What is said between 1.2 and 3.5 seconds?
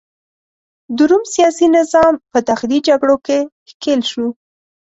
سیاسي نظام په داخلي جګړو کې